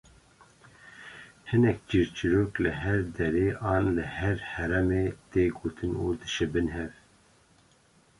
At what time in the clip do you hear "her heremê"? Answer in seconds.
4.17-5.05